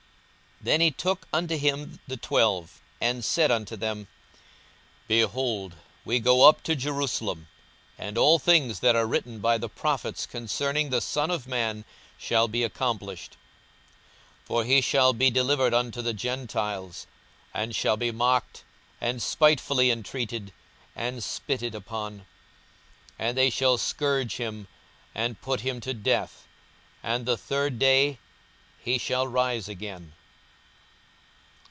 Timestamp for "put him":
25.41-25.81